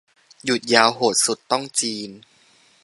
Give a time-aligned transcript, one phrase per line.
[0.45, 2.09] หยุดยาวโหดสุดต้องจีน